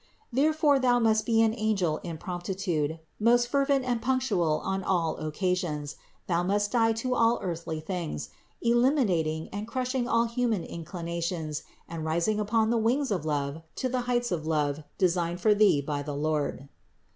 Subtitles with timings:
[0.33, 5.95] Therefore thou must be an angel in promptitude, most fervent and punctual on all occasions;
[6.25, 8.29] thou must die to all earthly things,
[8.63, 14.01] eliminating and crushing all human inclinations and rising upon the wings of love to the
[14.09, 16.67] heights of love designed for thee by the Lord.